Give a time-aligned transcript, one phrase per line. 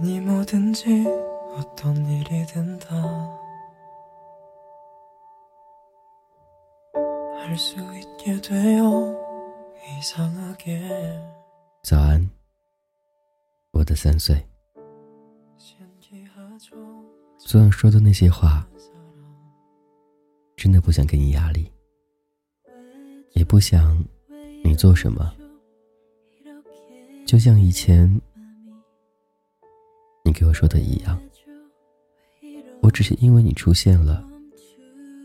[0.00, 1.04] 괜히 뭐든지
[1.56, 3.46] 어떤 일이든 다
[7.36, 9.14] 할 수 있게 되어
[9.98, 10.80] 이상하게
[11.82, 12.28] 早安，
[13.70, 14.44] 我的三岁。
[15.56, 16.74] 신기하죠
[17.38, 18.66] 昨晚说的那些话，
[20.56, 21.70] 真的不想给你压力，
[23.34, 24.04] 也不想
[24.64, 25.32] 你做什么。
[27.24, 28.20] 就像以前
[30.31, 31.19] 你给我说的一样，
[32.79, 34.25] 我只是因为你出现了，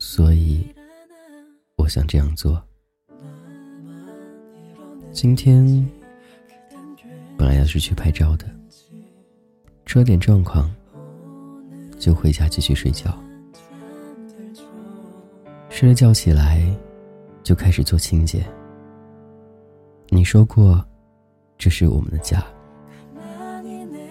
[0.00, 0.66] 所以
[1.76, 2.60] 我想这样做。
[5.12, 5.88] 今天
[7.36, 8.44] 本来要是去拍照的，
[9.86, 10.68] 出了点状况，
[11.96, 13.16] 就回家继续睡觉。
[15.70, 16.60] 睡了觉起来，
[17.44, 18.44] 就开始做清洁。
[20.08, 20.84] 你说过，
[21.56, 22.44] 这是我们的家，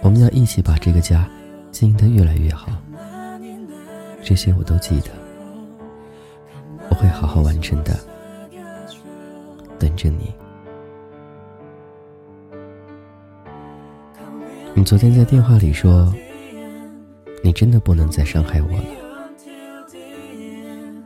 [0.01, 1.29] 我们要一起把这个家
[1.71, 2.71] 经营得越来越好。
[4.23, 5.11] 这些我都记得，
[6.89, 7.97] 我会好好完成的，
[9.79, 10.33] 等着你。
[14.73, 16.13] 你昨天在电话里说，
[17.43, 18.83] 你真的不能再伤害我了。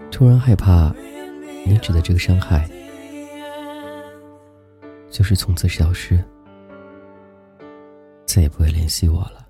[0.10, 0.94] 突然害怕，
[1.66, 2.70] 你指的这个伤害，
[5.10, 6.24] 就是从此消失，
[8.34, 9.46] 再也不会联系我了。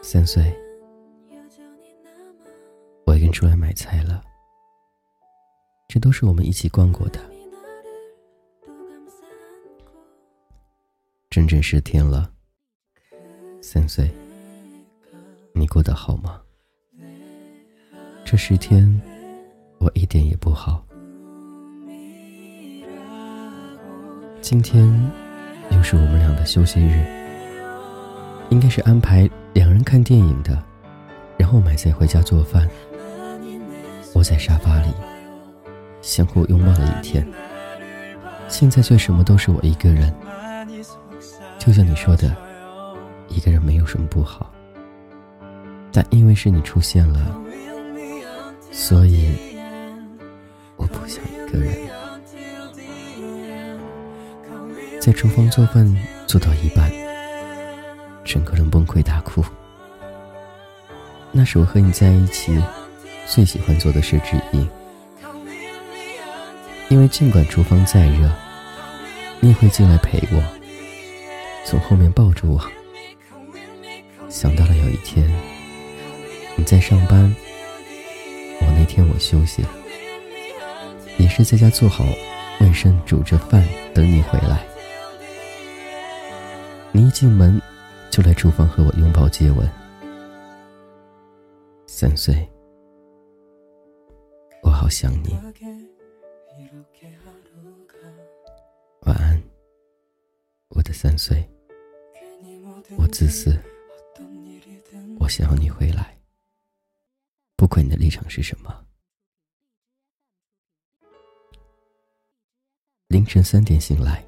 [0.00, 0.42] 三岁，
[3.04, 4.24] 我已经出来买菜了，
[5.86, 7.20] 这都是我们一起逛过的。
[11.28, 12.32] 整整十天了，
[13.60, 14.10] 三岁，
[15.52, 16.40] 你过得好吗？
[18.24, 18.98] 这十天，
[19.78, 20.82] 我一点也不好。
[24.40, 24.90] 今天
[25.70, 27.04] 又是我们俩的休息日，
[28.50, 30.62] 应该是安排两人看电影的，
[31.36, 32.68] 然后买菜回家做饭。
[34.14, 34.88] 窝在沙发里，
[36.02, 37.26] 相互拥抱了一天。
[38.48, 40.12] 现在却什么都是我一个人。
[41.58, 42.36] 就像你说的，
[43.28, 44.50] 一个人没有什么不好，
[45.92, 47.40] 但因为是你出现了，
[48.72, 49.32] 所以
[50.76, 51.72] 我不想一个人。
[55.00, 55.96] 在厨房做饭
[56.26, 56.92] 做到一半，
[58.22, 59.42] 整个人崩溃大哭。
[61.32, 62.62] 那是我和你在一起
[63.26, 64.68] 最喜欢做的事之一，
[66.90, 68.30] 因为尽管厨房再热，
[69.40, 70.42] 你也会进来陪我。
[71.64, 72.60] 从后面抱住我，
[74.28, 75.26] 想到了有一天
[76.56, 77.34] 你在上班，
[78.60, 79.64] 我那天我休息，
[81.16, 82.04] 也是在家做好
[82.60, 84.60] 卫生，煮着饭等你回来。
[87.10, 87.60] 一进门
[88.08, 89.68] 就来厨房和我拥抱接吻。
[91.84, 92.48] 三岁，
[94.62, 95.36] 我好想你。
[99.00, 99.42] 晚安，
[100.68, 101.44] 我的三岁。
[102.96, 103.60] 我自私，
[105.18, 106.16] 我想要你回来，
[107.56, 108.86] 不管你的立场是什么。
[113.08, 114.24] 凌晨三点醒来，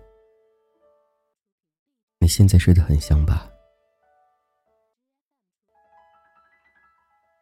[2.22, 3.50] 你现在睡得很香吧？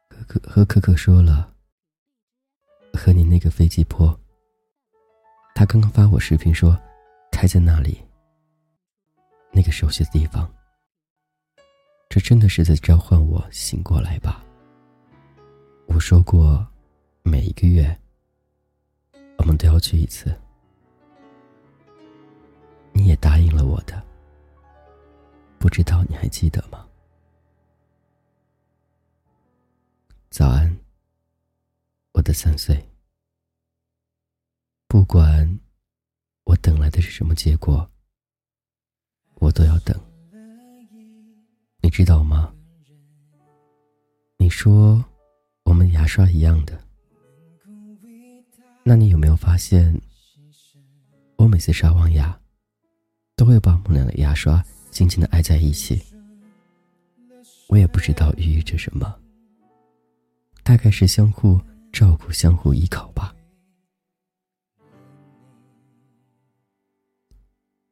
[0.08, 1.52] 可可和可可说了，
[2.94, 4.18] 和你那个飞机坡，
[5.54, 6.74] 他刚刚发我视频说，
[7.30, 8.02] 开在那里，
[9.52, 10.50] 那个熟悉的地方。
[12.08, 14.42] 这真的是在召唤我醒过来吧？
[15.88, 16.66] 我说过，
[17.22, 17.94] 每一个月
[19.36, 20.34] 我们都要去一次，
[22.94, 24.02] 你也答应了我的，
[25.70, 26.86] 知道你还记得吗？
[30.28, 30.76] 早安，
[32.12, 32.84] 我的三岁。
[34.88, 35.58] 不管
[36.44, 37.88] 我等来的是什么结果，
[39.36, 39.98] 我都要等。
[41.80, 42.52] 你知道吗？
[44.36, 45.02] 你说
[45.64, 46.82] 我们牙刷一样的，
[48.82, 50.00] 那你有没有发现，
[51.36, 52.40] 我每次刷完牙，
[53.36, 56.00] 都会把我们俩的牙刷紧紧的挨在一起？
[57.68, 59.16] 我也不知道寓意着什么，
[60.62, 61.60] 大概是相互
[61.92, 63.34] 照顾、相互依靠吧。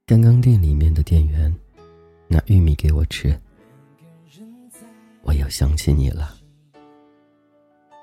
[0.04, 1.54] 刚刚店里面的店员
[2.26, 3.38] 拿玉米给我吃。
[5.22, 6.36] 我又想起你了，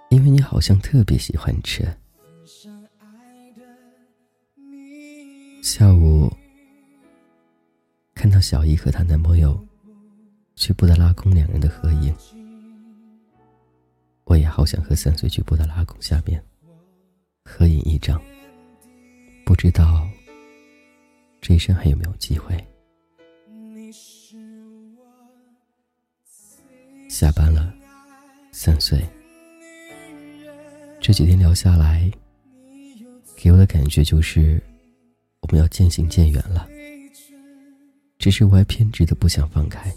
[0.09, 1.83] 因为你好像特别喜欢吃。
[5.63, 6.31] 下午
[8.25, 9.55] 看到小姨和她男朋友
[10.55, 12.11] 去布达拉宫两人的合影，
[14.23, 16.43] 我也好想和三岁去布达拉宫下面
[17.43, 18.19] 合影一张。
[19.45, 20.09] 不知道
[21.39, 22.57] 这一生还有没有机会。
[27.07, 27.71] 下班了，
[28.51, 29.07] 三岁。
[30.99, 32.11] 这几天聊下来，
[33.35, 34.59] 给我的感觉就是
[35.41, 36.67] 我们要渐行渐远了。
[38.25, 39.93] 只是我还偏执的不想放开。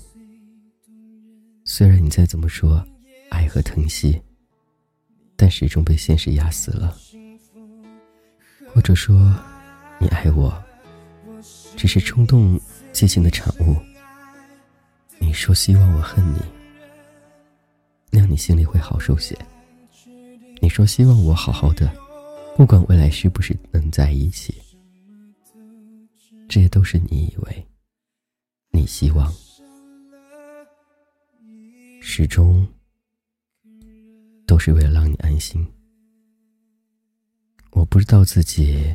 [1.65, 2.87] 虽然你再怎么说
[3.31, 4.21] 爱和疼惜，
[5.35, 6.95] 但始终被现实压死了。
[8.67, 9.35] 或者说，
[9.99, 10.53] 你爱我，
[11.75, 12.61] 只是冲动
[12.93, 13.75] 激情的产物。
[15.19, 16.39] 你说希望我恨你，
[18.11, 19.35] 那样你心里会好受些。
[20.61, 21.91] 你说希望我好好的，
[22.59, 24.53] 不管未来是不是能在一起，
[26.47, 27.65] 这些都是你以为，
[28.71, 29.33] 你希望，
[32.01, 32.67] 始终
[34.47, 35.67] 都是为了让你安心。
[37.73, 38.95] 我不知道自己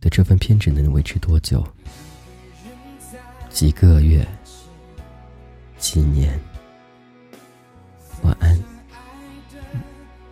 [0.00, 1.66] 的这份偏执能维持多久，
[3.50, 4.26] 几个月，
[5.78, 6.38] 几年。
[8.22, 8.58] 晚安。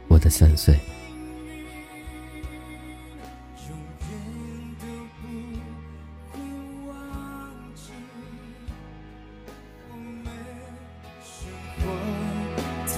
[0.08, 0.78] 我的三岁。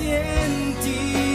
[0.06, 0.22] 天
[0.80, 1.25] 地。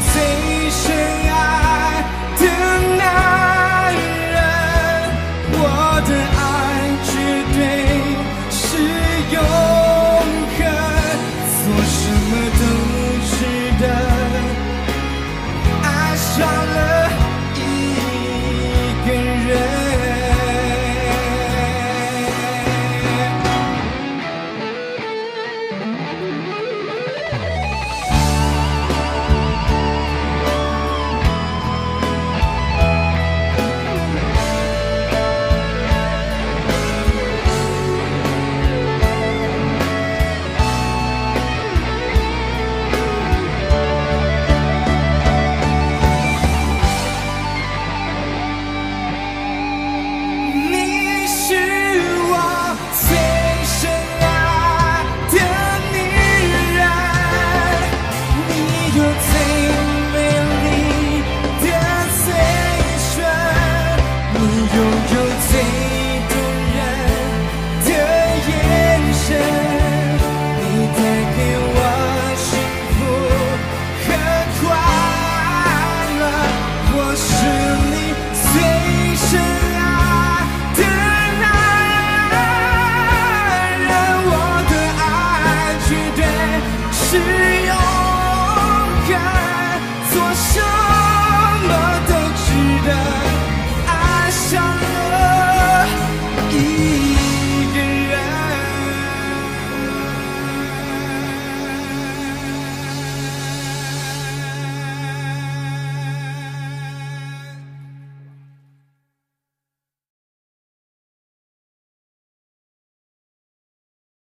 [0.00, 1.27] 最深